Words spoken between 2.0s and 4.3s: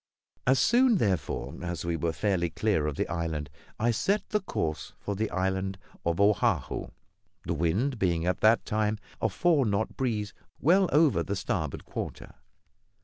fairly clear of the island I set